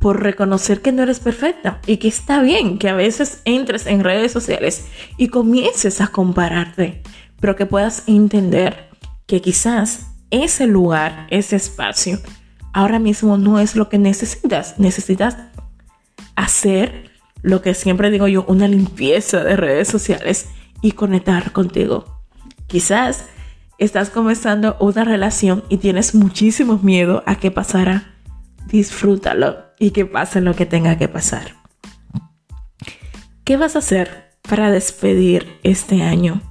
por 0.00 0.22
reconocer 0.22 0.80
que 0.80 0.92
no 0.92 1.02
eres 1.02 1.20
perfecta 1.20 1.80
y 1.86 1.98
que 1.98 2.08
está 2.08 2.40
bien 2.40 2.78
que 2.78 2.88
a 2.88 2.94
veces 2.94 3.42
entres 3.44 3.86
en 3.86 4.04
redes 4.04 4.32
sociales 4.32 4.86
y 5.16 5.28
comiences 5.28 6.00
a 6.00 6.08
compararte, 6.08 7.02
pero 7.40 7.56
que 7.56 7.66
puedas 7.66 8.04
entender 8.06 8.88
que 9.26 9.40
quizás 9.40 10.06
ese 10.30 10.66
lugar, 10.66 11.26
ese 11.30 11.56
espacio, 11.56 12.18
ahora 12.72 12.98
mismo 12.98 13.36
no 13.36 13.58
es 13.58 13.76
lo 13.76 13.88
que 13.88 13.98
necesitas. 13.98 14.78
Necesitas 14.78 15.36
hacer 16.36 17.10
lo 17.42 17.62
que 17.62 17.74
siempre 17.74 18.10
digo 18.10 18.28
yo, 18.28 18.44
una 18.46 18.68
limpieza 18.68 19.42
de 19.42 19.56
redes 19.56 19.88
sociales 19.88 20.48
y 20.82 20.92
conectar 20.92 21.52
contigo. 21.52 22.22
Quizás 22.66 23.26
estás 23.80 24.10
comenzando 24.10 24.76
una 24.78 25.04
relación 25.04 25.64
y 25.70 25.78
tienes 25.78 26.14
muchísimo 26.14 26.78
miedo 26.82 27.24
a 27.26 27.36
que 27.36 27.50
pasara. 27.50 28.14
Disfrútalo 28.66 29.56
y 29.78 29.90
que 29.90 30.06
pase 30.06 30.40
lo 30.40 30.54
que 30.54 30.66
tenga 30.66 30.96
que 30.98 31.08
pasar. 31.08 31.54
¿Qué 33.42 33.56
vas 33.56 33.74
a 33.74 33.80
hacer 33.80 34.34
para 34.48 34.70
despedir 34.70 35.58
este 35.64 36.02
año? 36.02 36.42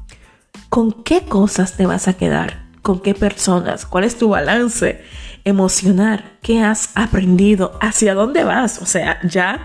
¿Con 0.70 0.92
qué 1.04 1.22
cosas 1.26 1.78
te 1.78 1.86
vas 1.86 2.08
a 2.08 2.14
quedar? 2.14 2.66
¿Con 2.82 3.00
qué 3.00 3.14
personas? 3.14 3.86
¿Cuál 3.86 4.06
es 4.06 4.18
tu 4.18 4.30
balance 4.30 5.02
emocional? 5.46 6.38
¿Qué 6.42 6.62
has 6.62 6.90
aprendido? 6.96 7.78
¿Hacia 7.80 8.16
dónde 8.16 8.44
vas? 8.44 8.82
O 8.82 8.86
sea, 8.88 9.20
ya 9.24 9.64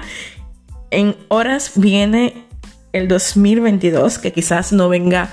en 0.90 1.16
horas 1.28 1.73
viene 1.76 2.47
el 2.92 3.09
2022, 3.09 4.18
que 4.18 4.33
quizás 4.33 4.73
no 4.73 4.90
venga 4.90 5.30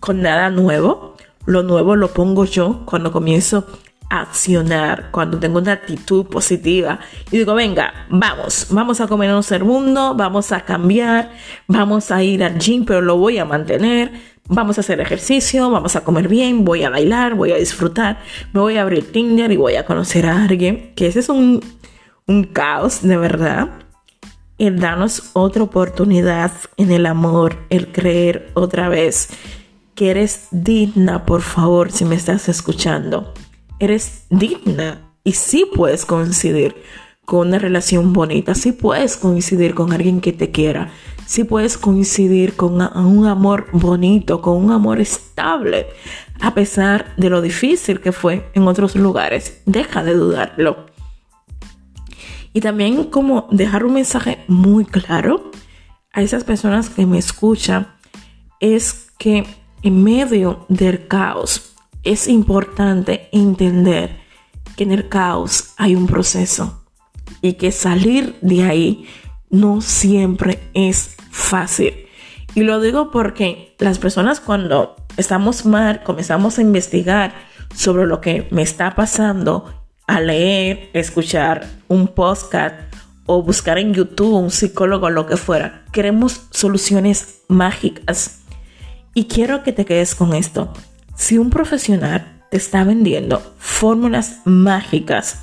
con 0.00 0.22
nada 0.22 0.50
nuevo, 0.50 1.13
Lo 1.46 1.62
nuevo 1.62 1.96
lo 1.96 2.08
pongo 2.08 2.44
yo 2.44 2.82
cuando 2.86 3.12
comienzo 3.12 3.66
a 4.08 4.20
accionar, 4.22 5.10
cuando 5.10 5.38
tengo 5.38 5.58
una 5.58 5.72
actitud 5.72 6.26
positiva 6.26 7.00
y 7.30 7.38
digo, 7.38 7.54
venga, 7.54 8.06
vamos, 8.08 8.68
vamos 8.70 9.00
a 9.00 9.06
comernos 9.06 9.50
el 9.52 9.64
mundo, 9.64 10.14
vamos 10.14 10.52
a 10.52 10.60
cambiar, 10.60 11.32
vamos 11.66 12.10
a 12.10 12.22
ir 12.22 12.44
al 12.44 12.58
gym, 12.58 12.84
pero 12.84 13.00
lo 13.00 13.16
voy 13.16 13.38
a 13.38 13.44
mantener, 13.44 14.12
vamos 14.48 14.78
a 14.78 14.80
hacer 14.80 15.00
ejercicio, 15.00 15.70
vamos 15.70 15.96
a 15.96 16.02
comer 16.02 16.28
bien, 16.28 16.64
voy 16.64 16.84
a 16.84 16.90
bailar, 16.90 17.34
voy 17.34 17.52
a 17.52 17.56
disfrutar, 17.56 18.20
me 18.52 18.60
voy 18.60 18.76
a 18.76 18.82
abrir 18.82 19.10
Tinder 19.12 19.50
y 19.52 19.56
voy 19.56 19.76
a 19.76 19.84
conocer 19.84 20.26
a 20.26 20.44
alguien, 20.44 20.92
que 20.94 21.06
ese 21.06 21.20
es 21.20 21.28
un, 21.28 21.60
un 22.26 22.44
caos 22.44 23.02
de 23.02 23.16
verdad. 23.16 23.68
El 24.56 24.78
darnos 24.78 25.30
otra 25.32 25.64
oportunidad 25.64 26.52
en 26.76 26.92
el 26.92 27.06
amor, 27.06 27.56
el 27.70 27.90
creer 27.90 28.50
otra 28.54 28.88
vez 28.88 29.30
que 29.94 30.10
eres 30.10 30.48
digna, 30.50 31.24
por 31.24 31.42
favor, 31.42 31.92
si 31.92 32.04
me 32.04 32.14
estás 32.14 32.48
escuchando. 32.48 33.32
Eres 33.78 34.26
digna 34.30 35.12
y 35.24 35.32
sí 35.32 35.66
puedes 35.74 36.04
coincidir 36.04 36.76
con 37.24 37.48
una 37.48 37.58
relación 37.58 38.12
bonita, 38.12 38.54
sí 38.54 38.72
puedes 38.72 39.16
coincidir 39.16 39.74
con 39.74 39.92
alguien 39.92 40.20
que 40.20 40.32
te 40.32 40.50
quiera, 40.50 40.90
sí 41.26 41.44
puedes 41.44 41.78
coincidir 41.78 42.54
con 42.54 42.74
un 42.74 43.26
amor 43.26 43.66
bonito, 43.72 44.42
con 44.42 44.62
un 44.62 44.72
amor 44.72 45.00
estable, 45.00 45.86
a 46.40 46.54
pesar 46.54 47.14
de 47.16 47.30
lo 47.30 47.40
difícil 47.40 48.00
que 48.00 48.12
fue 48.12 48.50
en 48.54 48.68
otros 48.68 48.94
lugares. 48.96 49.62
Deja 49.64 50.04
de 50.04 50.14
dudarlo. 50.14 50.86
Y 52.52 52.60
también 52.60 53.04
como 53.04 53.48
dejar 53.50 53.84
un 53.84 53.94
mensaje 53.94 54.44
muy 54.46 54.84
claro 54.84 55.50
a 56.12 56.22
esas 56.22 56.44
personas 56.44 56.90
que 56.90 57.06
me 57.06 57.18
escuchan 57.18 57.88
es 58.60 59.10
que 59.18 59.44
en 59.84 60.02
medio 60.02 60.64
del 60.70 61.06
caos, 61.06 61.74
es 62.02 62.26
importante 62.26 63.28
entender 63.32 64.18
que 64.76 64.84
en 64.84 64.92
el 64.92 65.10
caos 65.10 65.74
hay 65.76 65.94
un 65.94 66.06
proceso 66.06 66.82
y 67.42 67.52
que 67.52 67.70
salir 67.70 68.34
de 68.40 68.64
ahí 68.64 69.06
no 69.50 69.82
siempre 69.82 70.58
es 70.72 71.16
fácil. 71.30 72.06
Y 72.54 72.62
lo 72.62 72.80
digo 72.80 73.10
porque 73.10 73.76
las 73.78 73.98
personas 73.98 74.40
cuando 74.40 74.96
estamos 75.18 75.66
mal, 75.66 76.02
comenzamos 76.02 76.58
a 76.58 76.62
investigar 76.62 77.34
sobre 77.74 78.06
lo 78.06 78.22
que 78.22 78.48
me 78.50 78.62
está 78.62 78.94
pasando, 78.94 79.84
a 80.06 80.18
leer, 80.18 80.88
escuchar 80.94 81.68
un 81.88 82.08
podcast 82.08 82.74
o 83.26 83.42
buscar 83.42 83.76
en 83.76 83.92
YouTube 83.92 84.32
un 84.32 84.50
psicólogo, 84.50 85.10
lo 85.10 85.26
que 85.26 85.36
fuera, 85.36 85.84
queremos 85.92 86.46
soluciones 86.50 87.42
mágicas 87.48 88.43
y 89.14 89.24
quiero 89.24 89.62
que 89.62 89.72
te 89.72 89.84
quedes 89.84 90.14
con 90.14 90.34
esto. 90.34 90.72
Si 91.16 91.38
un 91.38 91.50
profesional 91.50 92.42
te 92.50 92.56
está 92.56 92.84
vendiendo 92.84 93.54
fórmulas 93.58 94.40
mágicas 94.44 95.40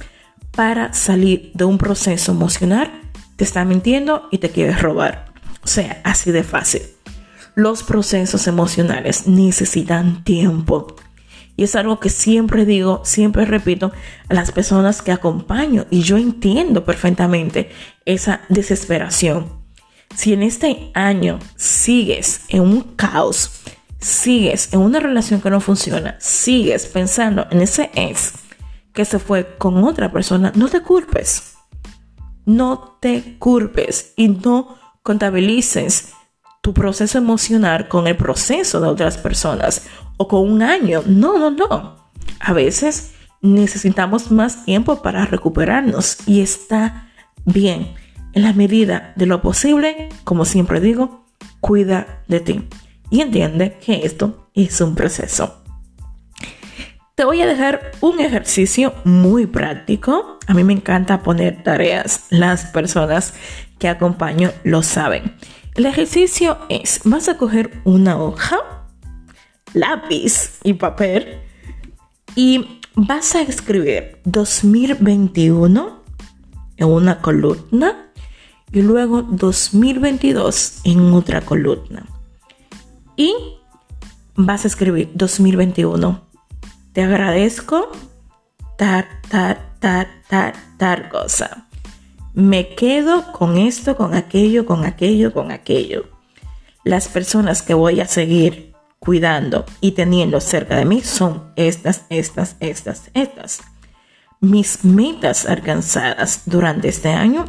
para 0.51 0.94
salir 0.94 1.51
de 1.54 1.66
un 1.66 1.78
proceso 1.78 2.34
emocional, 2.34 2.92
te 3.38 3.46
está 3.46 3.63
mintiendo 3.66 4.28
y 4.32 4.38
te 4.38 4.50
quiere 4.50 4.74
robar. 4.74 5.34
O 5.63 5.68
sea, 5.68 6.01
así 6.04 6.32
de 6.32 6.44
fácil. 6.44 6.82
Los 7.56 7.84
procesos 7.84 8.48
emocionales 8.48 9.28
necesitan 9.28 10.24
tiempo. 10.24 10.96
Y 11.56 11.63
es 11.63 11.75
algo 11.75 12.00
que 12.00 12.10
siempre 12.10 12.66
digo, 12.66 13.01
siempre 13.04 13.46
repito 13.46 13.92
a 14.30 14.34
las 14.34 14.51
personas 14.51 15.01
que 15.01 15.12
acompaño. 15.12 15.86
Y 15.90 16.01
yo 16.01 16.18
entiendo 16.18 16.86
perfectamente 16.86 17.70
esa 18.06 18.42
desesperación 18.50 19.61
si 20.15 20.34
en 20.34 20.44
este 20.44 20.91
año 20.94 21.39
sigues 21.56 22.41
en 22.50 22.62
un 22.62 22.82
caos, 22.82 23.62
sigues 24.00 24.74
en 24.74 24.79
una 24.81 25.00
relación 25.00 25.42
que 25.42 25.50
no 25.50 25.59
funciona, 25.59 26.18
sigues 26.20 26.86
pensando 26.88 27.48
en 27.51 27.62
ese 27.62 27.92
ex 27.94 28.33
que 28.94 29.05
se 29.05 29.20
fue 29.20 29.55
con 29.57 29.83
otra 29.83 30.12
persona, 30.12 30.51
no 30.55 30.68
te 30.68 30.81
culpes. 30.81 31.55
No 32.46 32.98
te 33.00 33.38
culpes 33.38 34.14
y 34.16 34.27
no 34.27 34.75
contabilices 35.03 36.14
tu 36.62 36.74
proceso 36.74 37.18
emocional 37.18 37.88
con 37.88 38.07
el 38.07 38.18
proceso 38.18 38.81
de 38.81 38.88
otras 38.88 39.18
personas 39.18 39.83
o 40.18 40.27
con 40.27 40.50
un 40.50 40.62
año. 40.62 41.03
No, 41.05 41.38
no, 41.38 41.51
no. 41.51 42.12
A 42.40 42.53
veces 42.53 43.14
necesitamos 43.42 44.31
más 44.31 44.66
tiempo 44.66 45.01
para 45.01 45.25
recuperarnos 45.25 46.18
y 46.27 46.42
está 46.42 47.12
bien 47.46 47.94
en 48.33 48.44
la 48.44 48.53
medida 48.53 49.13
de 49.15 49.25
lo 49.25 49.41
posible, 49.41 50.09
como 50.24 50.46
siempre 50.46 50.79
digo, 50.79 51.25
cuida 51.59 52.24
de 52.27 52.39
ti 52.39 52.67
y 53.09 53.22
entiende 53.22 53.77
que 53.83 54.05
esto 54.05 54.50
es 54.53 54.79
un 54.81 54.96
proceso. 54.96 55.61
Te 57.15 57.25
voy 57.25 57.41
a 57.41 57.46
dejar 57.46 57.91
un 58.00 58.20
ejercicio 58.20 58.94
muy 59.03 59.46
práctico. 59.46 60.39
A 60.48 60.53
mí 60.53 60.63
me 60.63 60.74
encanta 60.74 61.22
poner 61.22 61.61
tareas. 61.61 62.25
Las 62.29 62.65
personas 62.65 63.33
que 63.77 63.89
acompaño 63.89 64.51
lo 64.63 64.81
saben. 64.81 65.35
El 65.75 65.85
ejercicio 65.85 66.57
es, 66.70 67.01
vas 67.03 67.29
a 67.29 67.37
coger 67.37 67.81
una 67.83 68.17
hoja, 68.17 68.57
lápiz 69.74 70.59
y 70.63 70.74
papel 70.74 71.41
y 72.35 72.79
vas 72.96 73.35
a 73.35 73.41
escribir 73.41 74.20
2021 74.25 76.03
en 76.77 76.87
una 76.87 77.22
columna 77.22 78.11
y 78.72 78.81
luego 78.81 79.22
2022 79.24 80.81
en 80.84 81.14
otra 81.14 81.42
columna. 81.42 82.05
Y 83.16 83.34
vas 84.36 84.64
a 84.64 84.68
escribir 84.68 85.10
2021. 85.14 86.22
Te 86.94 87.03
agradezco 87.03 87.92
tar, 88.77 89.07
tar, 89.29 89.75
tar, 89.79 90.07
tar, 90.27 90.55
tar 90.77 91.10
cosa. 91.10 91.68
Me 92.34 92.75
quedo 92.75 93.31
con 93.34 93.57
esto, 93.57 93.98
con 93.98 94.14
aquello, 94.14 94.66
con 94.66 94.86
aquello, 94.86 95.34
con 95.34 95.51
aquello. 95.51 96.05
Las 96.84 97.10
personas 97.10 97.62
que 97.62 97.74
voy 97.74 98.00
a 98.00 98.07
seguir 98.07 98.74
cuidando 99.00 99.66
y 99.81 99.92
teniendo 99.92 100.40
cerca 100.40 100.77
de 100.77 100.86
mí 100.86 101.01
son 101.01 101.51
estas, 101.55 102.05
estas, 102.10 102.55
estas, 102.60 103.12
estas 103.14 103.62
mis 104.42 104.84
metas 104.84 105.46
alcanzadas 105.46 106.44
durante 106.46 106.90
este 106.90 107.10
año. 107.10 107.46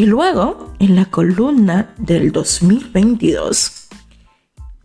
y 0.00 0.06
luego, 0.06 0.72
en 0.78 0.96
la 0.96 1.04
columna 1.06 1.92
del 1.98 2.32
2022, 2.32 3.88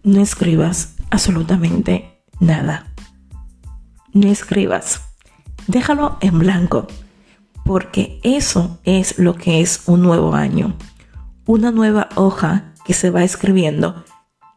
no 0.04 0.22
escribas 0.22 0.96
absolutamente 1.10 2.22
nada. 2.40 2.92
No 4.12 4.28
escribas. 4.28 5.02
Déjalo 5.68 6.18
en 6.22 6.40
blanco, 6.40 6.88
porque 7.64 8.20
eso 8.24 8.80
es 8.84 9.18
lo 9.18 9.36
que 9.36 9.62
es 9.62 9.84
un 9.86 10.02
nuevo 10.02 10.34
año. 10.36 10.76
Una 11.46 11.72
nueva 11.72 12.10
hoja 12.16 12.74
que 12.84 12.94
se 12.94 13.10
va 13.10 13.24
escribiendo 13.24 14.04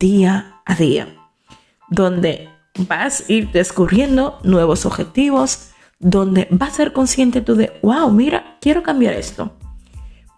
día 0.00 0.60
a 0.64 0.74
día, 0.74 1.14
donde 1.88 2.48
vas 2.78 3.24
a 3.28 3.32
ir 3.32 3.50
descubriendo 3.50 4.38
nuevos 4.42 4.86
objetivos, 4.86 5.70
donde 5.98 6.46
vas 6.50 6.70
a 6.70 6.76
ser 6.76 6.92
consciente 6.92 7.40
tú 7.40 7.54
de, 7.54 7.72
wow, 7.82 8.10
mira, 8.10 8.56
quiero 8.60 8.82
cambiar 8.82 9.14
esto, 9.14 9.56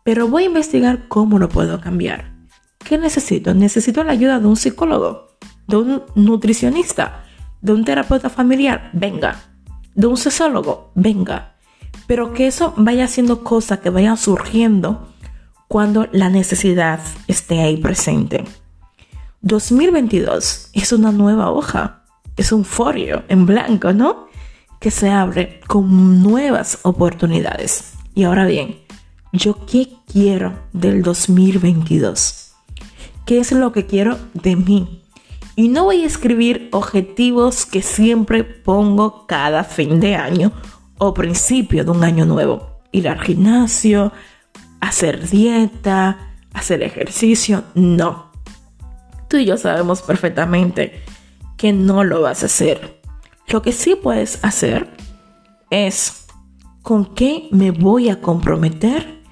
pero 0.04 0.28
voy 0.28 0.44
a 0.44 0.46
investigar 0.46 1.08
cómo 1.08 1.38
lo 1.38 1.48
puedo 1.48 1.80
cambiar. 1.80 2.32
¿Qué 2.78 2.96
necesito? 2.98 3.54
Necesito 3.54 4.02
la 4.02 4.12
ayuda 4.12 4.40
de 4.40 4.46
un 4.46 4.56
psicólogo, 4.56 5.36
de 5.66 5.76
un 5.76 6.02
nutricionista, 6.14 7.24
de 7.60 7.74
un 7.74 7.84
terapeuta 7.84 8.30
familiar, 8.30 8.90
venga, 8.94 9.40
de 9.94 10.06
un 10.06 10.16
sociólogo, 10.16 10.92
venga. 10.94 11.56
Pero 12.06 12.32
que 12.32 12.46
eso 12.46 12.72
vaya 12.76 13.04
haciendo 13.04 13.44
cosas 13.44 13.80
que 13.80 13.90
vayan 13.90 14.16
surgiendo 14.16 15.08
cuando 15.68 16.08
la 16.10 16.30
necesidad 16.30 17.00
esté 17.28 17.60
ahí 17.60 17.76
presente. 17.76 18.44
2022 19.42 20.70
es 20.72 20.92
una 20.92 21.12
nueva 21.12 21.50
hoja 21.50 21.99
es 22.40 22.52
un 22.52 22.64
folio 22.64 23.22
en 23.28 23.44
blanco, 23.44 23.92
¿no? 23.92 24.28
Que 24.80 24.90
se 24.90 25.10
abre 25.10 25.60
con 25.66 26.22
nuevas 26.22 26.78
oportunidades. 26.84 27.92
Y 28.14 28.24
ahora 28.24 28.46
bien, 28.46 28.78
¿yo 29.30 29.66
qué 29.66 29.90
quiero 30.10 30.54
del 30.72 31.02
2022? 31.02 32.52
¿Qué 33.26 33.40
es 33.40 33.52
lo 33.52 33.72
que 33.72 33.84
quiero 33.84 34.18
de 34.32 34.56
mí? 34.56 35.02
Y 35.54 35.68
no 35.68 35.84
voy 35.84 36.02
a 36.02 36.06
escribir 36.06 36.70
objetivos 36.72 37.66
que 37.66 37.82
siempre 37.82 38.42
pongo 38.42 39.26
cada 39.26 39.62
fin 39.62 40.00
de 40.00 40.16
año 40.16 40.50
o 40.96 41.12
principio 41.12 41.84
de 41.84 41.90
un 41.90 42.02
año 42.02 42.24
nuevo. 42.24 42.80
Ir 42.90 43.10
al 43.10 43.20
gimnasio, 43.20 44.12
hacer 44.80 45.28
dieta, 45.28 46.36
hacer 46.54 46.82
ejercicio. 46.82 47.64
No. 47.74 48.30
Tú 49.28 49.36
y 49.36 49.44
yo 49.44 49.58
sabemos 49.58 50.00
perfectamente 50.00 51.02
que 51.60 51.74
no 51.74 52.04
lo 52.04 52.22
vas 52.22 52.42
a 52.42 52.46
hacer. 52.46 53.02
Lo 53.48 53.60
que 53.60 53.72
sí 53.72 53.94
puedes 53.94 54.42
hacer 54.42 54.88
es 55.68 56.24
con 56.80 57.14
qué 57.14 57.48
me 57.50 57.70
voy 57.70 58.08
a 58.08 58.22
comprometer 58.22 59.22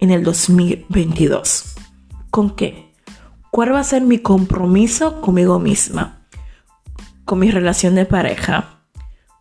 en 0.00 0.10
el 0.10 0.24
2022. 0.24 1.76
¿Con 2.32 2.50
qué? 2.50 2.92
¿Cuál 3.52 3.72
va 3.72 3.78
a 3.78 3.84
ser 3.84 4.02
mi 4.02 4.18
compromiso 4.18 5.20
conmigo 5.20 5.60
misma? 5.60 6.16
con 7.24 7.40
mi 7.40 7.50
relación 7.50 7.96
de 7.96 8.06
pareja, 8.06 8.78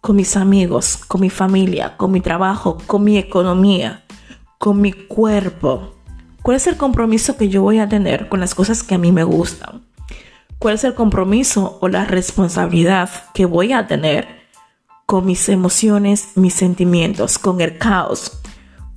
con 0.01 0.15
mis 0.15 0.35
amigos, 0.35 0.97
con 1.07 1.21
mi 1.21 1.29
familia, 1.29 1.97
con 1.97 2.11
mi 2.11 2.19
trabajo, 2.19 2.79
con 2.87 3.03
mi 3.03 3.17
economía, 3.17 4.03
con 4.57 4.81
mi 4.81 4.91
cuerpo. 4.91 5.93
¿Cuál 6.41 6.57
es 6.57 6.65
el 6.65 6.77
compromiso 6.77 7.37
que 7.37 7.47
yo 7.47 7.61
voy 7.61 7.77
a 7.77 7.87
tener 7.87 8.27
con 8.27 8.39
las 8.39 8.55
cosas 8.55 8.81
que 8.81 8.95
a 8.95 8.97
mí 8.97 9.11
me 9.11 9.23
gustan? 9.23 9.83
¿Cuál 10.59 10.75
es 10.75 10.83
el 10.83 10.93
compromiso 10.93 11.77
o 11.81 11.87
la 11.87 12.05
responsabilidad 12.05 13.09
que 13.33 13.45
voy 13.45 13.73
a 13.73 13.87
tener 13.87 14.27
con 15.05 15.25
mis 15.25 15.49
emociones, 15.49 16.29
mis 16.35 16.53
sentimientos, 16.53 17.37
con 17.37 17.61
el 17.61 17.77
caos 17.77 18.41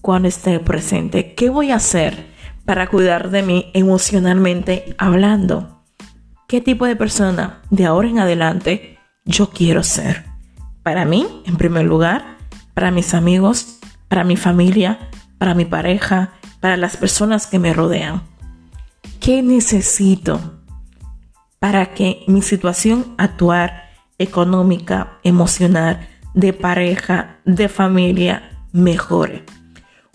cuando 0.00 0.28
esté 0.28 0.60
presente? 0.60 1.34
¿Qué 1.34 1.50
voy 1.50 1.70
a 1.70 1.76
hacer 1.76 2.26
para 2.64 2.86
cuidar 2.86 3.30
de 3.30 3.42
mí 3.42 3.70
emocionalmente 3.74 4.94
hablando? 4.98 5.82
¿Qué 6.46 6.60
tipo 6.60 6.86
de 6.86 6.96
persona 6.96 7.60
de 7.70 7.84
ahora 7.84 8.08
en 8.08 8.20
adelante 8.20 8.98
yo 9.24 9.50
quiero 9.50 9.82
ser? 9.82 10.24
Para 10.82 11.04
mí, 11.04 11.42
en 11.44 11.56
primer 11.56 11.84
lugar, 11.84 12.38
para 12.72 12.90
mis 12.90 13.12
amigos, 13.12 13.78
para 14.08 14.24
mi 14.24 14.36
familia, 14.36 15.10
para 15.36 15.54
mi 15.54 15.64
pareja, 15.64 16.30
para 16.60 16.76
las 16.76 16.96
personas 16.96 17.46
que 17.46 17.58
me 17.58 17.74
rodean. 17.74 18.22
¿Qué 19.20 19.42
necesito 19.42 20.57
para 21.58 21.94
que 21.94 22.24
mi 22.26 22.42
situación 22.42 23.14
actuar 23.18 23.90
económica, 24.18 25.18
emocional, 25.22 26.08
de 26.34 26.52
pareja, 26.52 27.38
de 27.44 27.68
familia 27.68 28.64
mejore? 28.72 29.44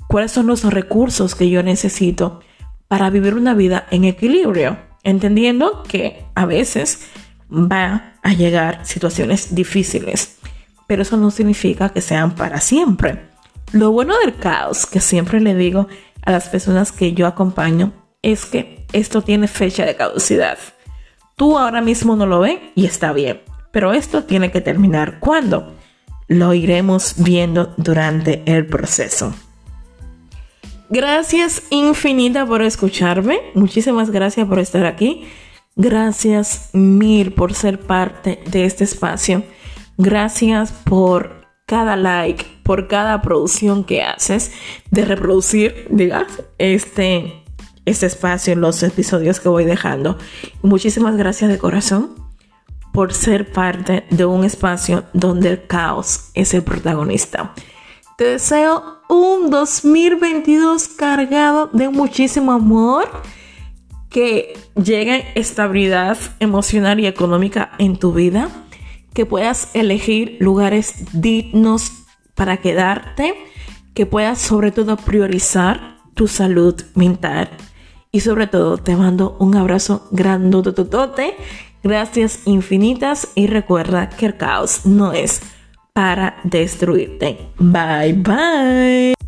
¿Cuáles 0.08 0.32
son 0.32 0.48
los 0.48 0.64
recursos 0.64 1.36
que 1.36 1.50
yo 1.50 1.64
necesito 1.64 2.42
para 2.88 3.10
vivir 3.10 3.34
una 3.34 3.54
vida 3.54 3.88
en 3.92 4.04
equilibrio? 4.04 4.78
Entendiendo 5.04 5.84
que 5.84 6.26
a 6.36 6.46
veces 6.46 7.08
va 7.52 8.16
a 8.22 8.34
llegar 8.34 8.86
situaciones 8.86 9.54
difíciles, 9.54 10.38
pero 10.88 11.02
eso 11.02 11.18
no 11.18 11.32
significa 11.32 11.90
que 11.90 12.02
sean 12.02 12.36
para 12.36 12.62
siempre. 12.62 13.30
Lo 13.72 13.92
bueno 13.92 14.18
del 14.20 14.36
caos, 14.36 14.86
que 14.86 15.02
siempre 15.02 15.40
le 15.40 15.56
digo 15.56 15.88
a 16.22 16.32
las 16.32 16.48
personas 16.48 16.92
que 16.92 17.14
yo 17.14 17.28
acompaño, 17.28 17.92
es 18.22 18.46
que 18.46 18.86
esto 18.94 19.22
tiene 19.22 19.48
fecha 19.48 19.86
de 19.86 19.96
caducidad. 19.96 20.58
Tú 21.36 21.58
ahora 21.58 21.82
mismo 21.82 22.16
no 22.16 22.26
lo 22.26 22.40
ves 22.42 22.60
y 22.76 22.86
está 22.86 23.12
bien, 23.14 23.42
pero 23.72 23.94
esto 23.94 24.24
tiene 24.24 24.52
que 24.52 24.62
terminar. 24.62 25.20
¿Cuándo? 25.20 25.74
Lo 26.28 26.54
iremos 26.54 27.16
viendo 27.18 27.74
durante 27.78 28.44
el 28.46 28.66
proceso. 28.66 29.34
Gracias 30.90 31.64
infinita 31.72 32.46
por 32.46 32.62
escucharme. 32.62 33.40
Muchísimas 33.56 34.12
gracias 34.12 34.48
por 34.48 34.60
estar 34.60 34.86
aquí. 34.86 35.26
Gracias 35.76 36.70
mil 36.74 37.34
por 37.34 37.56
ser 37.56 37.80
parte 37.80 38.44
de 38.46 38.66
este 38.66 38.84
espacio. 38.84 39.44
Gracias 39.98 40.72
por 40.72 41.48
cada 41.66 41.96
like, 41.96 42.46
por 42.64 42.88
cada 42.88 43.22
producción 43.22 43.84
que 43.84 44.04
haces, 44.04 44.52
de 44.92 45.06
reproducir, 45.06 45.88
digas, 45.90 46.28
este, 46.60 47.43
este 47.86 48.06
espacio 48.06 48.56
los 48.56 48.82
episodios 48.84 49.40
que 49.40 49.50
voy 49.50 49.66
dejando. 49.66 50.18
Muchísimas 50.62 51.18
gracias 51.18 51.50
de 51.50 51.58
corazón 51.58 52.16
por 52.94 53.14
ser 53.14 53.52
parte 53.52 54.06
de 54.12 54.26
un 54.26 54.44
espacio 54.44 55.04
donde 55.14 55.50
el 55.50 55.68
caos 55.68 56.30
es 56.34 56.54
el 56.54 56.64
protagonista. 56.64 57.54
Te 58.18 58.26
deseo 58.26 59.02
un 59.10 59.50
2022 59.50 60.88
cargado 60.90 61.70
de 61.74 61.90
muchísimo 61.90 62.52
amor, 62.52 63.10
que 64.10 64.54
llegue 64.76 65.26
estabilidad 65.34 66.18
emocional 66.40 67.00
y 67.00 67.08
económica 67.08 67.72
en 67.80 67.98
tu 67.98 68.14
vida 68.14 68.50
que 69.14 69.26
puedas 69.26 69.70
elegir 69.74 70.38
lugares 70.40 71.06
dignos 71.14 71.92
para 72.36 72.58
quedarte, 72.58 73.36
que 73.94 74.06
puedas 74.06 74.40
sobre 74.40 74.72
todo 74.72 74.98
priorizar 74.98 75.98
tu 76.16 76.28
salud 76.28 76.80
mental 76.96 77.50
y 78.14 78.22
sobre 78.22 78.48
todo 78.48 78.78
te 78.78 78.96
mando 78.96 79.36
un 79.40 79.56
abrazo 79.56 80.08
grandototote, 80.12 81.36
gracias 81.84 82.42
infinitas 82.46 83.28
y 83.36 83.48
recuerda 83.48 84.10
que 84.10 84.28
el 84.28 84.38
caos 84.38 84.86
no 84.86 85.12
es 85.12 85.42
para 85.94 86.38
destruirte. 86.44 87.50
Bye 87.58 88.14
bye. 88.14 89.23